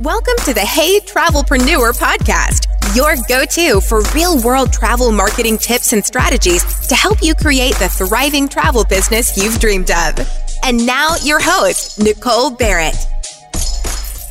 [0.00, 5.92] Welcome to the Hey Travelpreneur podcast, your go to for real world travel marketing tips
[5.92, 10.26] and strategies to help you create the thriving travel business you've dreamed of.
[10.64, 12.96] And now, your host, Nicole Barrett.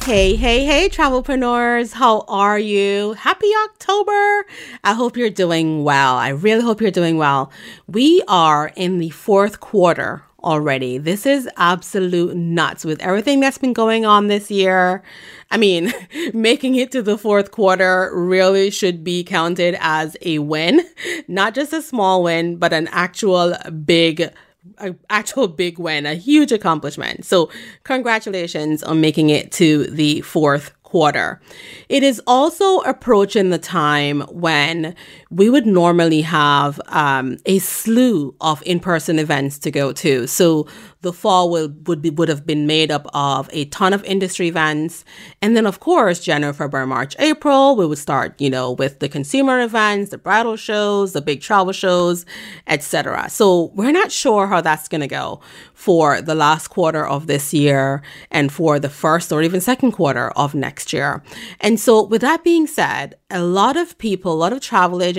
[0.04, 1.94] Hey, hey, hey, travelpreneurs.
[1.94, 3.14] How are you?
[3.14, 4.48] Happy October.
[4.84, 6.16] I hope you're doing well.
[6.16, 7.52] I really hope you're doing well.
[7.88, 10.98] We are in the fourth quarter already.
[10.98, 15.04] This is absolute nuts with everything that's been going on this year.
[15.52, 15.94] I mean,
[16.34, 20.82] making it to the fourth quarter really should be counted as a win,
[21.28, 24.32] not just a small win, but an actual big
[24.78, 27.26] an actual big win, a huge accomplishment.
[27.26, 27.50] So,
[27.84, 31.40] congratulations on making it to the fourth quarter.
[31.88, 34.96] It is also approaching the time when
[35.32, 40.26] we would normally have um, a slew of in-person events to go to.
[40.26, 40.68] So
[41.02, 44.48] the fall will, would be would have been made up of a ton of industry
[44.48, 45.06] events,
[45.42, 49.08] and then of course January, February, March, April we would start you know with the
[49.08, 52.26] consumer events, the bridal shows, the big travel shows,
[52.68, 53.30] etc.
[53.30, 55.42] So we're not sure how that's going to go
[55.74, 60.32] for the last quarter of this year and for the first or even second quarter
[60.32, 61.24] of next year.
[61.62, 65.19] And so with that being said, a lot of people, a lot of travel agents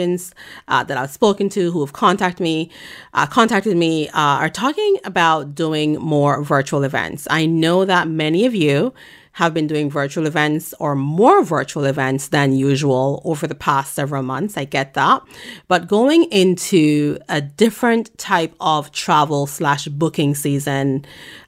[0.68, 2.70] uh, that I've spoken to who have contacted me,
[3.14, 4.12] uh, contacted me, uh,
[4.42, 7.26] are talking about doing more virtual events.
[7.30, 8.94] I know that many of you
[9.32, 14.22] have been doing virtual events or more virtual events than usual over the past several
[14.22, 14.56] months.
[14.56, 15.22] I get that.
[15.68, 21.04] But going into a different type of travel slash booking season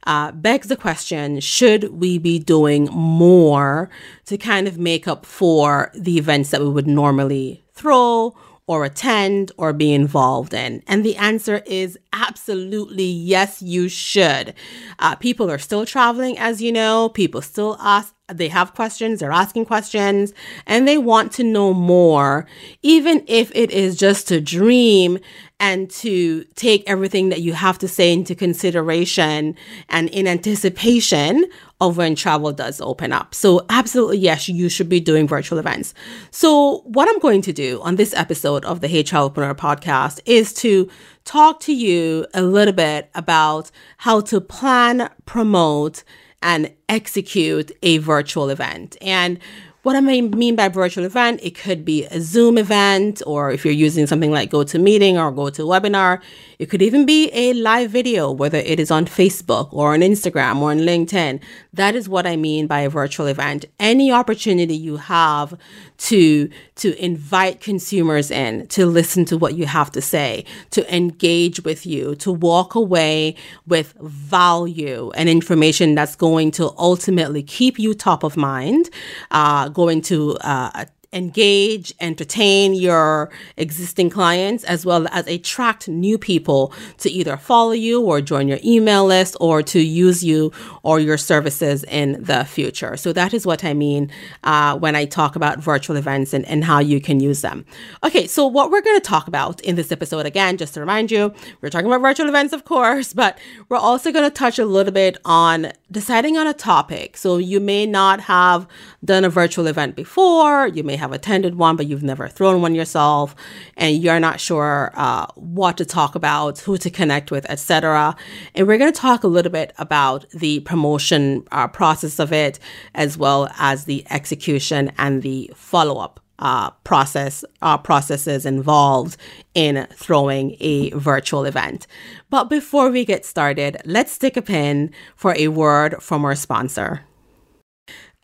[0.07, 3.91] uh, begs the question should we be doing more
[4.27, 8.35] to kind of make up for the events that we would normally throw
[8.69, 10.83] or attend or be involved in?
[10.87, 14.55] And the answer is absolutely yes, you should.
[15.01, 17.09] Uh, people are still traveling, as you know.
[17.09, 20.33] People still ask, they have questions, they're asking questions,
[20.65, 22.47] and they want to know more,
[22.83, 25.19] even if it is just a dream
[25.63, 29.55] and to take everything that you have to say into consideration
[29.89, 31.47] and in anticipation
[31.81, 33.33] of when travel does open up.
[33.33, 35.95] So, absolutely, yes, you should be doing virtual events.
[36.33, 40.53] So, what I'm going to do on this episode of the Hey Travelpreneur podcast is
[40.55, 40.91] to
[41.25, 46.03] talk to you a little bit about how to plan, promote,
[46.43, 48.97] and execute a virtual event.
[49.01, 49.39] And
[49.83, 53.75] what I mean by virtual event, it could be a Zoom event, or if you're
[53.75, 56.23] using something like GoToMeeting or GoToWebinar,
[56.61, 60.61] it could even be a live video, whether it is on Facebook or on Instagram
[60.61, 61.43] or on LinkedIn.
[61.73, 63.65] That is what I mean by a virtual event.
[63.81, 65.59] Any opportunity you have
[66.03, 71.63] to, to invite consumers in, to listen to what you have to say, to engage
[71.63, 73.37] with you, to walk away
[73.69, 78.91] with value and information that's going to ultimately keep you top of mind,
[79.31, 86.73] uh, going to uh, engage, entertain your existing clients, as well as attract new people
[86.99, 90.51] to either follow you or join your email list or to use you
[90.83, 92.97] or your services in the future.
[92.97, 94.11] So that is what I mean
[94.45, 97.65] uh, when I talk about virtual events and, and how you can use them.
[98.03, 101.11] Okay, so what we're going to talk about in this episode, again, just to remind
[101.11, 104.65] you, we're talking about virtual events, of course, but we're also going to touch a
[104.65, 107.17] little bit on deciding on a topic.
[107.17, 108.67] So you may not have
[109.05, 112.77] done a virtual event before, you may have attended one, but you've never thrown one
[112.77, 113.35] yourself,
[113.77, 118.15] and you're not sure uh, what to talk about, who to connect with, etc.
[118.55, 122.61] And we're going to talk a little bit about the promotion uh, process of it,
[122.95, 126.21] as well as the execution and the follow up.
[126.39, 129.17] Uh, process uh, processes involved
[129.55, 131.87] in throwing a virtual event.
[132.31, 137.03] But before we get started, let's stick a pin for a word from our sponsor.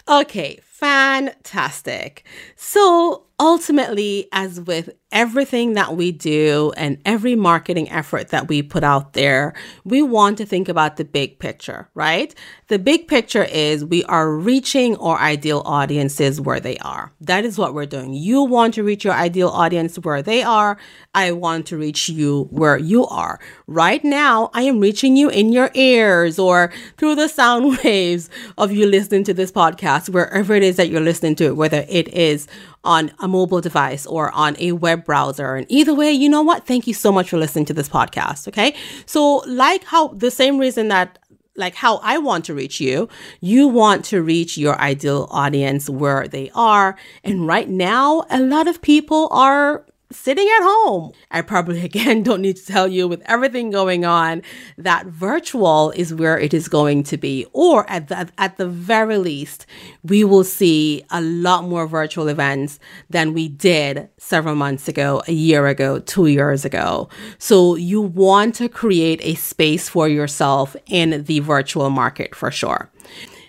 [0.08, 2.24] Okay, fantastic.
[2.56, 8.84] So ultimately, as with everything that we do and every marketing effort that we put
[8.84, 9.54] out there,
[9.84, 12.34] we want to think about the big picture, right?
[12.68, 17.10] The big picture is we are reaching our ideal audiences where they are.
[17.22, 18.12] That is what we're doing.
[18.12, 20.76] You want to reach your ideal audience where they are.
[21.14, 23.40] I want to reach you where you are.
[23.66, 28.28] Right now, I am reaching you in your ears or through the sound waves
[28.58, 31.86] of you listening to this podcast, wherever it is that you're listening to it, whether
[31.88, 32.46] it is
[32.84, 35.54] on a mobile device or on a web browser.
[35.54, 36.66] And either way, you know what?
[36.66, 38.48] Thank you so much for listening to this podcast.
[38.48, 38.74] Okay.
[39.06, 41.18] So, like how the same reason that
[41.58, 43.08] like how I want to reach you,
[43.40, 46.96] you want to reach your ideal audience where they are.
[47.24, 51.12] And right now, a lot of people are sitting at home.
[51.30, 54.42] I probably, again, don't need to tell you with everything going on
[54.76, 57.46] that virtual is where it is going to be.
[57.52, 59.66] Or at the, at the very least,
[60.02, 62.78] we will see a lot more virtual events
[63.10, 67.08] than we did several months ago, a year ago, two years ago.
[67.38, 72.90] So you want to create a space for yourself in the virtual market for sure.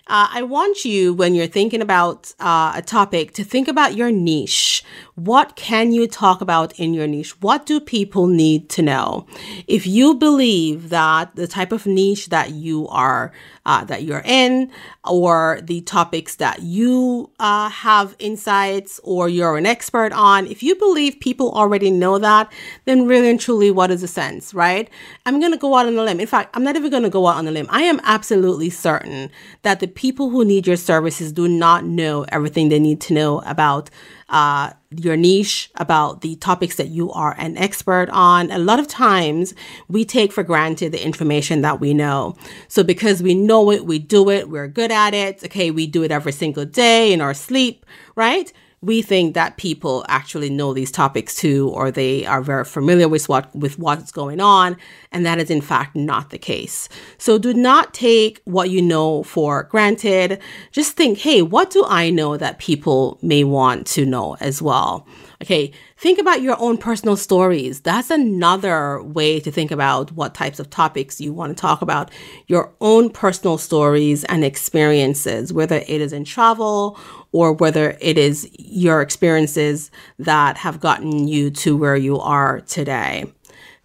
[0.10, 4.12] Uh, I want you, when you're thinking about uh, a topic, to think about your
[4.12, 4.84] niche.
[5.20, 7.42] What can you talk about in your niche?
[7.42, 9.28] What do people need to know?
[9.68, 13.34] If you believe that the type of niche that you are
[13.66, 14.72] uh, that you're in,
[15.04, 20.74] or the topics that you uh, have insights or you're an expert on, if you
[20.76, 22.52] believe people already know that,
[22.86, 24.90] then really and truly, what is the sense, right?
[25.26, 26.22] I'm going to go out on a limb.
[26.22, 27.68] In fact, I'm not even going to go out on a limb.
[27.70, 29.30] I am absolutely certain
[29.64, 33.42] that the people who need your services do not know everything they need to know
[33.42, 33.90] about
[34.30, 38.52] uh, your niche, about the topics that you are an expert on.
[38.52, 39.54] A lot of times
[39.88, 42.36] we take for granted the information that we know.
[42.68, 45.44] So because we know it, we do it, we're good at it.
[45.44, 47.86] Okay, we do it every single day in our sleep,
[48.16, 48.52] right?
[48.82, 53.28] We think that people actually know these topics too, or they are very familiar with
[53.28, 54.78] what with what's going on,
[55.12, 56.88] and that is in fact not the case.
[57.18, 60.40] So do not take what you know for granted.
[60.72, 65.06] Just think, hey, what do I know that people may want to know as well?
[65.42, 67.80] Okay, think about your own personal stories.
[67.80, 72.12] That's another way to think about what types of topics you want to talk about.
[72.48, 77.00] Your own personal stories and experiences, whether it is in travel
[77.32, 83.32] or whether it is your experiences that have gotten you to where you are today.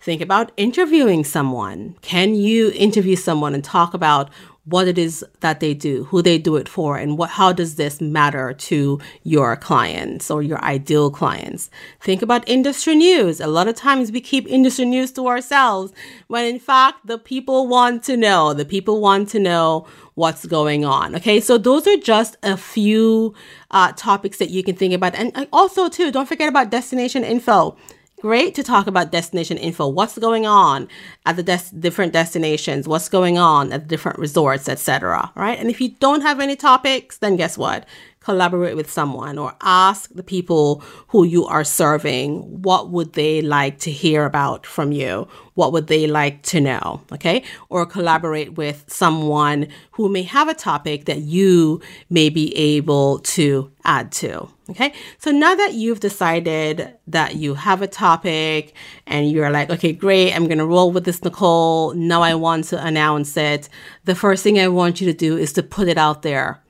[0.01, 1.97] Think about interviewing someone.
[2.03, 4.31] Can you interview someone and talk about
[4.65, 7.75] what it is that they do, who they do it for, and what how does
[7.77, 11.71] this matter to your clients or your ideal clients.
[12.01, 13.41] Think about industry news.
[13.41, 15.93] A lot of times we keep industry news to ourselves
[16.29, 18.55] when in fact the people want to know.
[18.55, 21.17] The people want to know what's going on.
[21.17, 23.35] Okay, so those are just a few
[23.71, 27.77] uh, topics that you can think about, and also too, don't forget about destination info
[28.25, 29.87] great to talk about destination info.
[29.87, 30.89] What's going on
[31.27, 32.89] at the des- different destinations?
[32.89, 35.31] What's going on at the different resorts, etc.
[35.35, 35.59] Right?
[35.59, 37.87] And if you don't have any topics, then guess what?
[38.25, 43.79] Collaborate with someone or ask the people who you are serving what would they like
[43.81, 45.29] to hear about from you?
[45.53, 47.03] What would they like to know?
[47.13, 47.45] Okay?
[47.69, 53.71] Or collaborate with someone who may have a topic that you may be able to
[53.85, 54.49] add to.
[54.71, 54.95] Okay?
[55.19, 58.73] So now that you've decided that you have a topic
[59.07, 61.93] and you're like okay great i'm going to roll with this nicole.
[61.93, 63.69] Now i want to announce it.
[64.07, 66.65] The first thing i want you to do is to put it out there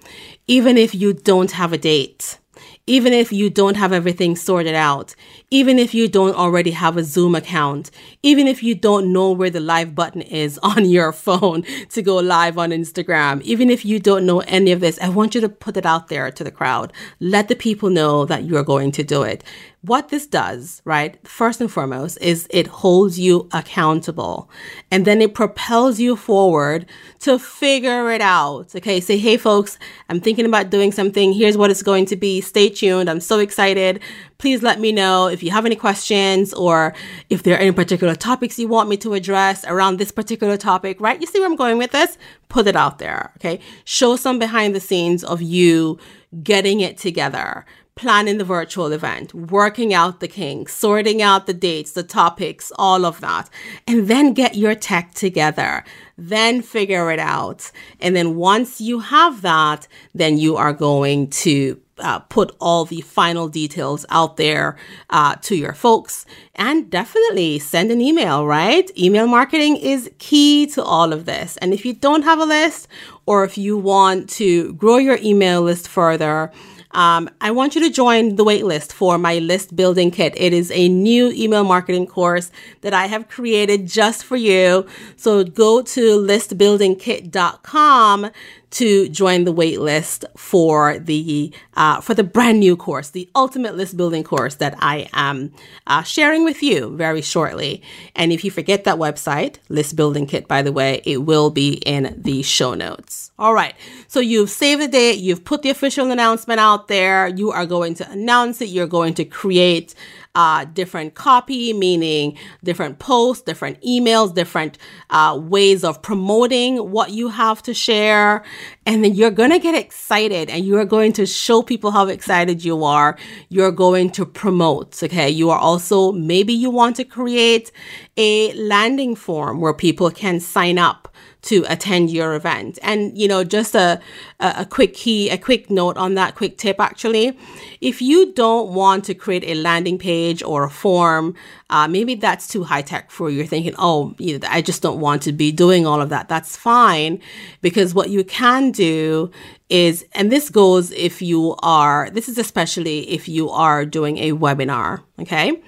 [0.47, 2.39] even if you don't have a date,
[2.87, 5.15] even if you don't have everything sorted out,
[5.55, 7.89] even if you don't already have a Zoom account,
[8.25, 12.17] even if you don't know where the live button is on your phone to go
[12.17, 15.49] live on Instagram, even if you don't know any of this, I want you to
[15.49, 16.93] put it out there to the crowd.
[17.21, 19.45] Let the people know that you're going to do it
[19.85, 24.49] what this does, right, first and foremost, is it holds you accountable
[24.91, 26.87] and then it propels you forward
[27.21, 28.75] to figure it out.
[28.75, 29.79] Okay, say, hey, folks,
[30.09, 31.35] I'm thinking about doing something.
[31.35, 32.41] Here's what it's going to be.
[32.41, 33.11] Stay tuned.
[33.11, 34.01] I'm so excited.
[34.45, 36.93] Please let me know if you have any questions or
[37.31, 41.01] if there are any particular topics you want me to address around this particular topic,
[41.01, 41.19] right?
[41.19, 42.19] You see where I'm going with this?
[42.51, 43.33] Put it out there.
[43.39, 45.99] Okay, show some behind the scenes of you
[46.43, 47.65] getting it together
[47.97, 53.07] planning the virtual event, working out the kinks, sorting out the dates, the topics, all
[53.07, 53.49] of that.
[53.87, 55.85] And then get your tech together.
[56.19, 57.71] Then figure it out.
[58.01, 63.01] And then once you have that, then you are going to uh, put all the
[63.01, 64.77] final details out there
[65.11, 68.91] uh, to your folks and definitely send an email, right?
[68.99, 71.57] Email marketing is key to all of this.
[71.59, 72.89] And if you don't have a list
[73.27, 76.51] or if you want to grow your email list further,
[76.95, 80.33] um, I want you to join the waitlist for my list building kit.
[80.37, 82.51] It is a new email marketing course
[82.83, 84.87] that I have created just for you.
[85.17, 88.31] So go to listbuildingkit.com
[88.75, 93.97] to join the waitlist for the uh, for the brand new course, the ultimate list
[93.97, 95.53] building course that I am
[95.87, 97.83] uh, sharing with you very shortly.
[98.17, 101.75] And if you forget that website, list building kit, by the way, it will be
[101.87, 103.31] in the show notes.
[103.39, 103.75] All right.
[104.09, 107.29] So you've saved the date, you've put the official announcement out there.
[107.29, 108.69] You are going to announce it.
[108.69, 109.95] You're going to create
[110.35, 114.79] uh, different copy, meaning different posts, different emails, different
[115.11, 118.45] uh, ways of promoting what you have to share.
[118.87, 122.65] And then you're going to get excited and you're going to show people how excited
[122.65, 123.17] you are.
[123.49, 125.03] You're going to promote.
[125.03, 125.31] Okay.
[125.31, 127.71] You are also, maybe you want to create
[128.17, 131.09] a landing form where people can sign up
[131.43, 132.79] to attend your event.
[132.83, 134.01] And, you know, just a,
[134.41, 137.39] a quick key, a quick note on that quick tip actually.
[137.83, 141.35] If you don't want to create a landing page or a form,
[141.71, 143.39] uh, maybe that's too high tech for you.
[143.39, 144.15] You're thinking, oh,
[144.49, 146.29] I just don't want to be doing all of that.
[146.29, 147.21] That's fine
[147.61, 149.31] because what you can do
[149.69, 154.33] is, and this goes if you are, this is especially if you are doing a
[154.33, 155.63] webinar, okay?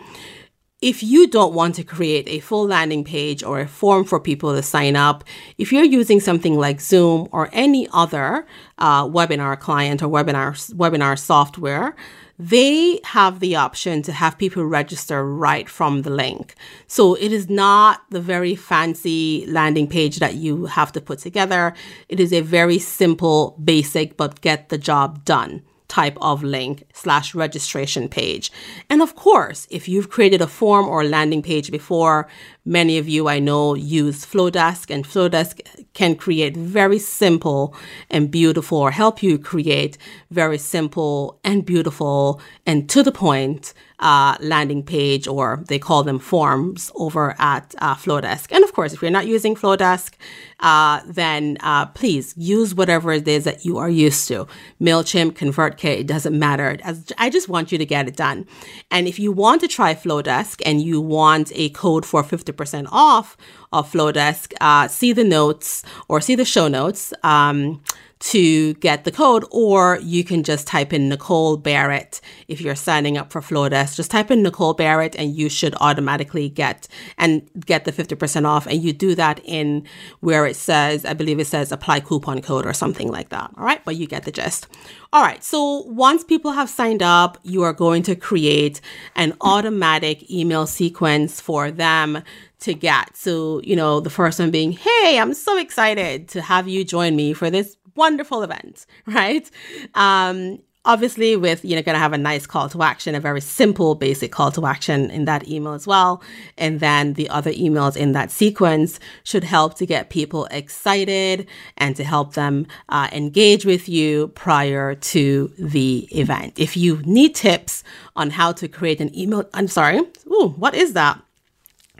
[0.83, 4.54] If you don't want to create a full landing page or a form for people
[4.54, 5.25] to sign up,
[5.56, 11.18] if you're using something like Zoom or any other uh, webinar client or webinar webinar
[11.18, 11.97] software,
[12.38, 16.54] they have the option to have people register right from the link.
[16.88, 21.73] So it is not the very fancy landing page that you have to put together.
[22.11, 27.35] It is a very simple, basic, but get the job done type of link slash
[27.35, 28.50] registration page.
[28.90, 32.28] And of course, if you've created a form or landing page before,
[32.66, 35.61] many of you I know use Flodesk, and Flodesk
[35.94, 37.75] can create very simple
[38.11, 39.96] and beautiful or help you create
[40.30, 46.18] very simple and beautiful and to the point uh, landing page or they call them
[46.18, 48.52] forms over at uh, Flodesk.
[48.52, 50.12] And of course, if you're not using Flodesk,
[50.61, 54.46] uh, then uh, please use whatever it is that you are used to.
[54.80, 56.76] MailChimp, ConvertKit, it doesn't matter.
[57.16, 58.46] I just want you to get it done.
[58.90, 62.55] And if you want to try Flodesk and you want a code for 50%
[62.88, 63.36] off
[63.73, 67.12] of Flodesk, uh, see the notes or see the show notes.
[67.23, 67.80] Um,
[68.18, 73.18] to get the code, or you can just type in Nicole Barrett if you're signing
[73.18, 73.94] up for Flodesk.
[73.94, 78.66] Just type in Nicole Barrett and you should automatically get and get the 50% off.
[78.66, 79.87] And you do that in
[80.20, 83.50] where it says, I believe it says apply coupon code or something like that.
[83.56, 84.66] All right, but you get the gist.
[85.12, 88.80] All right, so once people have signed up, you are going to create
[89.14, 92.23] an automatic email sequence for them
[92.60, 93.16] to get.
[93.16, 97.16] So, you know, the first one being, Hey, I'm so excited to have you join
[97.16, 99.50] me for this wonderful event, right?
[99.94, 103.40] Um, obviously with you know going to have a nice call to action a very
[103.40, 106.22] simple basic call to action in that email as well
[106.56, 111.46] and then the other emails in that sequence should help to get people excited
[111.76, 117.34] and to help them uh, engage with you prior to the event if you need
[117.34, 117.82] tips
[118.14, 119.98] on how to create an email i'm sorry
[120.28, 121.20] Ooh, what is that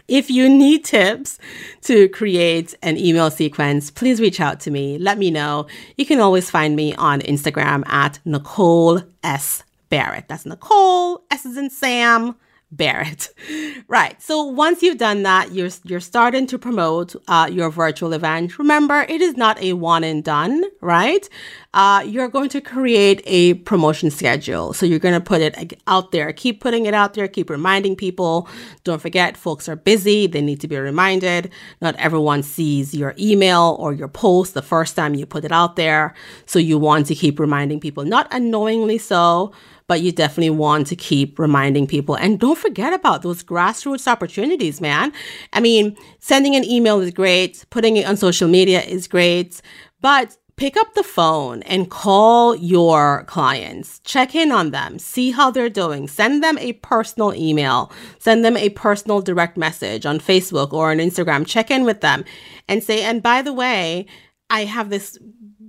[0.07, 1.37] if you need tips
[1.81, 4.97] to create an email sequence, please reach out to me.
[4.97, 5.67] Let me know.
[5.97, 9.63] You can always find me on Instagram at Nicole S.
[9.89, 10.27] Barrett.
[10.27, 12.35] That's Nicole, S is in Sam,
[12.69, 13.29] Barrett.
[13.87, 14.21] right.
[14.21, 18.59] So once you've done that, you're you're starting to promote uh, your virtual event.
[18.59, 20.65] Remember, it is not a one and done.
[20.81, 21.29] Right.
[21.73, 24.73] Uh, you're going to create a promotion schedule.
[24.73, 26.33] So you're going to put it out there.
[26.33, 27.27] Keep putting it out there.
[27.27, 28.49] Keep reminding people.
[28.83, 30.27] Don't forget, folks are busy.
[30.27, 31.51] They need to be reminded.
[31.79, 35.75] Not everyone sees your email or your post the first time you put it out
[35.75, 36.15] there.
[36.45, 39.53] So you want to keep reminding people, not unknowingly so
[39.87, 42.15] but you definitely want to keep reminding people.
[42.15, 45.13] And don't forget about those grassroots opportunities, man.
[45.53, 49.61] I mean, sending an email is great, putting it on social media is great,
[50.01, 53.99] but pick up the phone and call your clients.
[53.99, 56.07] Check in on them, see how they're doing.
[56.07, 60.97] Send them a personal email, send them a personal direct message on Facebook or on
[60.97, 61.45] Instagram.
[61.45, 62.25] Check in with them
[62.67, 64.07] and say, and by the way,
[64.49, 65.17] I have this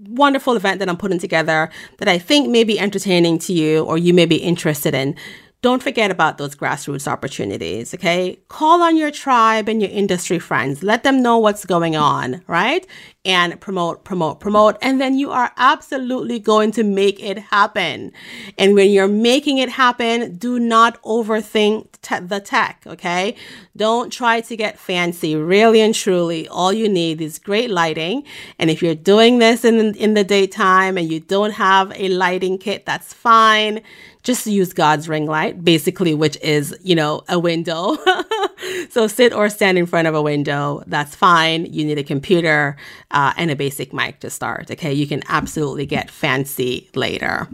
[0.09, 3.99] wonderful event that I'm putting together that I think may be entertaining to you or
[3.99, 5.15] you may be interested in.
[5.61, 8.39] Don't forget about those grassroots opportunities, okay?
[8.47, 10.85] Call on your tribe and your industry friends.
[10.85, 12.87] Let them know what's going on, right?
[13.25, 14.77] And promote, promote, promote.
[14.81, 18.13] And then you are absolutely going to make it happen.
[18.57, 23.35] And when you're making it happen, do not overthink te- the tech, okay?
[23.77, 25.35] Don't try to get fancy.
[25.35, 28.23] Really and truly, all you need is great lighting.
[28.61, 32.59] And if you're doing this in, in the daytime and you don't have a lighting
[32.59, 33.83] kit, that's fine
[34.23, 37.97] just use God's ring light, basically, which is, you know, a window.
[38.91, 40.83] so sit or stand in front of a window.
[40.87, 41.67] That's fine.
[41.67, 42.77] You need a computer
[43.11, 44.71] uh, and a basic mic to start.
[44.71, 44.93] Okay.
[44.93, 47.49] You can absolutely get fancy later.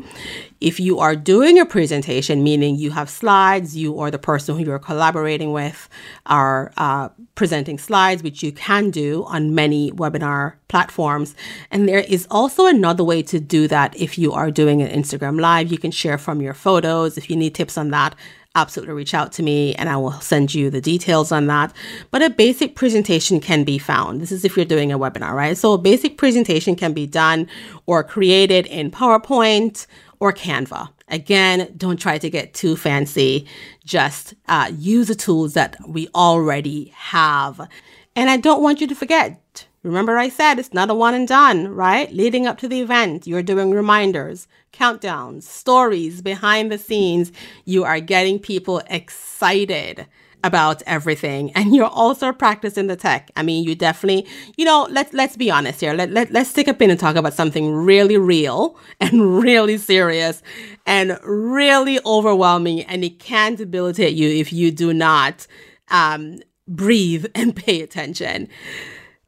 [0.65, 4.65] If you are doing a presentation, meaning you have slides, you or the person who
[4.65, 5.91] you're collaborating with
[6.25, 11.35] are uh, presenting slides, which you can do on many webinar platforms.
[11.71, 15.39] And there is also another way to do that if you are doing an Instagram
[15.39, 15.71] live.
[15.71, 17.19] You can share from your photos.
[17.19, 18.15] If you need tips on that,
[18.55, 21.73] absolutely reach out to me and I will send you the details on that.
[22.11, 24.21] But a basic presentation can be found.
[24.21, 25.57] This is if you're doing a webinar, right?
[25.57, 27.49] So a basic presentation can be done
[27.87, 29.87] or created in PowerPoint
[30.21, 30.89] or Canva.
[31.09, 33.47] Again, don't try to get too fancy.
[33.85, 37.69] Just uh, use the tools that we already have.
[38.17, 39.67] And I don't want you to forget.
[39.85, 42.11] Remember, I said it's not a one and done, right?
[42.11, 47.31] Leading up to the event, you're doing reminders, countdowns, stories behind the scenes.
[47.67, 50.07] You are getting people excited
[50.43, 53.31] about everything and you're also practicing the tech.
[53.37, 54.27] I mean, you definitely,
[54.57, 55.93] you know, let's let's be honest here.
[55.93, 60.43] Let, let, let's take a pin and talk about something really real and really serious
[60.87, 65.47] and really overwhelming and it can debilitate you if you do not
[65.89, 68.49] um, breathe and pay attention.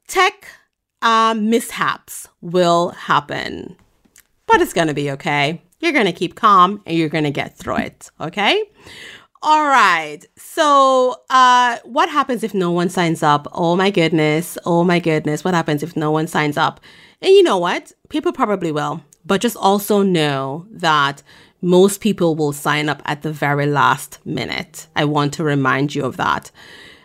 [0.06, 0.48] Tech
[1.02, 3.76] uh, mishaps will happen,
[4.46, 5.62] but it's going to be okay.
[5.80, 8.64] You're going to keep calm and you're going to get through it, okay?
[9.42, 10.18] All right.
[10.36, 13.46] So, uh, what happens if no one signs up?
[13.52, 14.56] Oh my goodness.
[14.64, 15.44] Oh my goodness.
[15.44, 16.80] What happens if no one signs up?
[17.20, 17.92] And you know what?
[18.08, 21.22] People probably will, but just also know that
[21.60, 24.86] most people will sign up at the very last minute.
[24.96, 26.50] I want to remind you of that.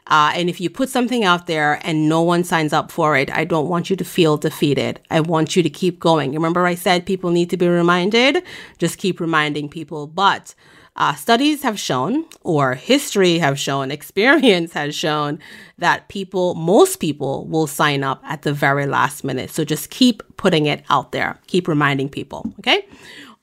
[0.08, 3.32] Uh, and if you put something out there and no one signs up for it,
[3.32, 5.00] I don't want you to feel defeated.
[5.10, 6.34] I want you to keep going.
[6.34, 8.44] Remember, I said people need to be reminded?
[8.78, 10.08] Just keep reminding people.
[10.08, 10.54] But
[10.96, 15.40] uh, studies have shown, or history have shown, experience has shown
[15.78, 19.50] that people, most people will sign up at the very last minute.
[19.50, 22.54] So just keep putting it out there, keep reminding people.
[22.60, 22.86] Okay.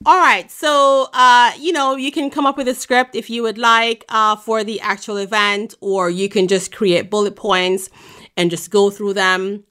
[0.05, 0.49] All right.
[0.49, 4.05] So, uh, you know, you can come up with a script if you would like
[4.07, 7.89] uh, for the actual event, or you can just create bullet points
[8.37, 9.65] and just go through them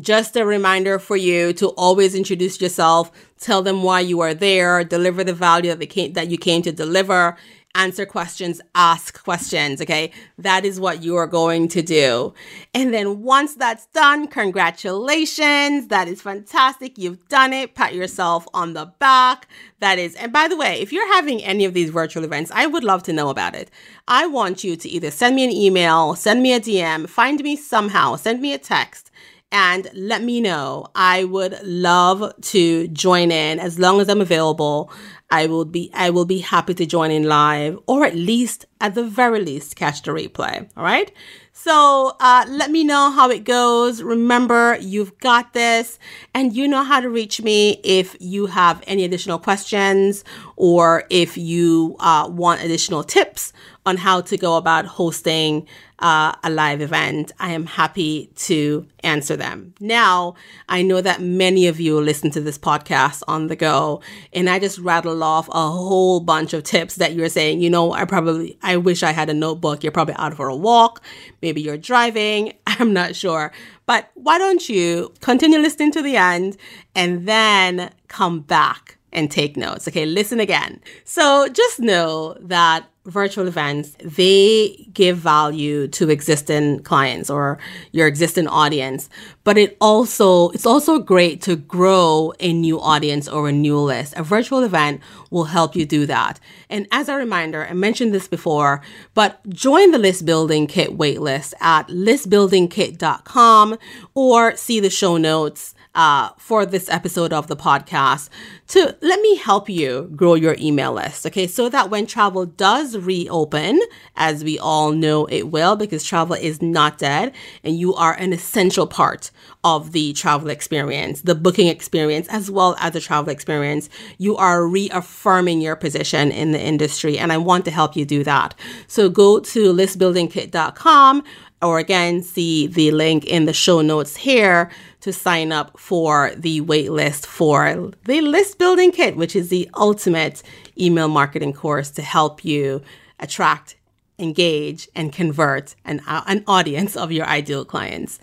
[0.00, 4.84] just a reminder for you to always introduce yourself, tell them why you are there,
[4.84, 7.36] deliver the value that they came, that you came to deliver,
[7.74, 9.80] answer questions, ask questions.
[9.80, 10.12] Okay.
[10.38, 12.34] That is what you are going to do.
[12.74, 15.88] And then once that's done, congratulations.
[15.88, 16.98] That is fantastic.
[16.98, 17.74] You've done it.
[17.74, 19.48] Pat yourself on the back.
[19.80, 22.66] That is, and by the way, if you're having any of these virtual events, I
[22.66, 23.70] would love to know about it.
[24.06, 27.56] I want you to either send me an email, send me a DM, find me
[27.56, 29.10] somehow, send me a text
[29.52, 30.86] and let me know.
[30.94, 34.90] I would love to join in as long as I'm available.
[35.32, 38.94] I will be I will be happy to join in live or at least at
[38.94, 40.68] the very least catch the replay.
[40.76, 41.10] All right.
[41.54, 44.02] So uh, let me know how it goes.
[44.02, 45.98] Remember, you've got this,
[46.34, 50.24] and you know how to reach me if you have any additional questions
[50.56, 53.52] or if you uh, want additional tips
[53.84, 55.66] on how to go about hosting
[55.98, 57.32] uh, a live event.
[57.38, 59.74] I am happy to answer them.
[59.80, 60.34] Now,
[60.68, 64.58] I know that many of you listen to this podcast on the go, and I
[64.58, 68.58] just rattle off a whole bunch of tips that you're saying, you know, I probably,
[68.62, 69.82] I wish I had a notebook.
[69.82, 71.02] You're probably out for a walk.
[71.42, 72.54] Maybe you're driving.
[72.66, 73.52] I'm not sure.
[73.84, 76.56] But why don't you continue listening to the end
[76.94, 79.86] and then come back and take notes.
[79.88, 80.80] Okay, listen again.
[81.04, 87.58] So just know that virtual events, they give value to existing clients or
[87.90, 89.08] your existing audience,
[89.42, 94.14] but it also, it's also great to grow a new audience or a new list.
[94.16, 96.38] A virtual event will help you do that.
[96.70, 98.82] And as a reminder, I mentioned this before,
[99.14, 103.78] but join the list building kit waitlist at listbuildingkit.com
[104.14, 108.28] or see the show notes uh, for this episode of the podcast
[108.68, 111.26] to let me help you grow your email list.
[111.26, 111.46] Okay.
[111.46, 113.80] So that when travel does reopen,
[114.16, 118.32] as we all know it will, because travel is not dead and you are an
[118.32, 119.30] essential part
[119.64, 124.66] of the travel experience, the booking experience, as well as the travel experience, you are
[124.66, 127.18] reaffirming your position in the industry.
[127.18, 128.54] And I want to help you do that.
[128.86, 131.22] So go to listbuildingkit.com
[131.62, 134.70] or again, see the link in the show notes here
[135.02, 140.42] to sign up for the waitlist for the list building kit, which is the ultimate
[140.80, 142.80] email marketing course to help you
[143.18, 143.76] attract,
[144.22, 148.18] engage, and convert an, uh, an audience of your ideal clients.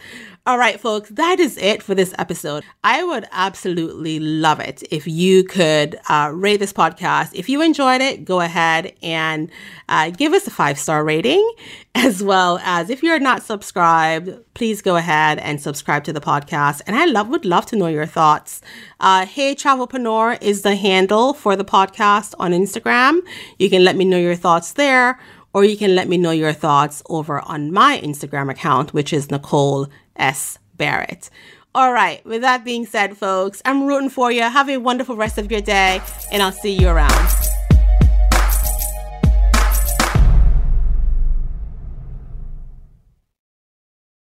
[0.49, 2.63] All right, folks, that is it for this episode.
[2.83, 7.31] I would absolutely love it if you could uh, rate this podcast.
[7.33, 9.51] If you enjoyed it, go ahead and
[9.89, 11.47] uh, give us a five star rating,
[11.93, 16.81] as well as if you're not subscribed, please go ahead and subscribe to the podcast.
[16.87, 18.61] And I love would love to know your thoughts.
[18.99, 23.19] Uh, hey, Travelpreneur is the handle for the podcast on Instagram.
[23.59, 25.19] You can let me know your thoughts there
[25.53, 29.31] or you can let me know your thoughts over on my Instagram account, which is
[29.31, 30.59] Nicole S.
[30.77, 31.29] Barrett.
[31.75, 34.41] All right, with that being said, folks, I'm rooting for you.
[34.41, 37.48] Have a wonderful rest of your day, and I'll see you around.